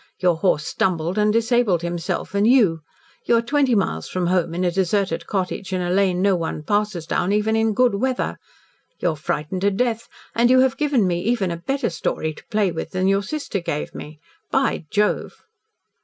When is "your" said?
0.17-0.37, 13.07-13.21